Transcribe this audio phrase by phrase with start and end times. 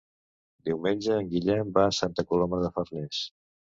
[0.69, 3.25] Diumenge en Guillem va a Santa Coloma de Farners.